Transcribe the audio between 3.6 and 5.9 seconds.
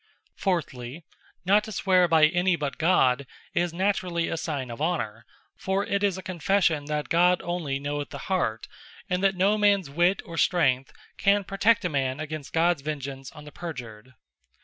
naturally a signe of Honour: for